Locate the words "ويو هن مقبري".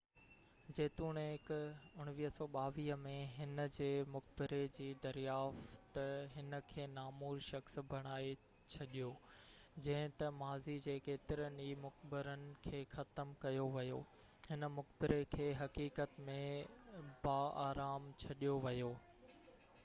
13.79-15.23